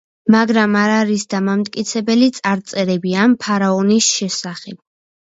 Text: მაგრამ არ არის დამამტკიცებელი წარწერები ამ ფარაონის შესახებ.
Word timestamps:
მაგრამ 0.33 0.75
არ 0.77 0.91
არის 0.93 1.25
დამამტკიცებელი 1.33 2.29
წარწერები 2.37 3.13
ამ 3.25 3.35
ფარაონის 3.43 4.07
შესახებ. 4.15 4.81